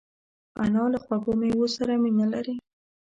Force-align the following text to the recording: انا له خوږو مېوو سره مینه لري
انا 0.63 0.83
له 0.93 0.99
خوږو 1.03 1.31
مېوو 1.39 1.67
سره 1.75 1.93
مینه 2.03 2.25
لري 2.33 2.55